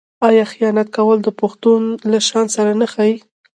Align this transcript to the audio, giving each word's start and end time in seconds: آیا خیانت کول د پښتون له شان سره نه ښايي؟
آیا 0.27 0.45
خیانت 0.53 0.87
کول 0.97 1.17
د 1.23 1.29
پښتون 1.41 1.81
له 2.11 2.19
شان 2.27 2.47
سره 2.55 2.71
نه 2.81 2.87
ښايي؟ 2.93 3.15